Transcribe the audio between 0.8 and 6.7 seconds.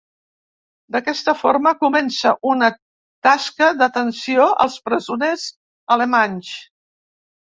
D'aquesta forma, comença una tasca d'atenció als presoners alemanys.